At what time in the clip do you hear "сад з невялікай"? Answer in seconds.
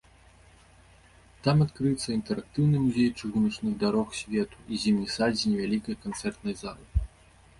5.17-5.95